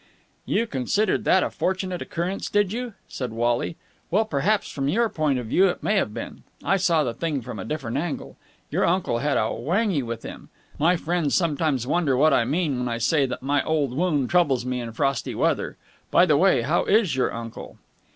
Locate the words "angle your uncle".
7.97-9.19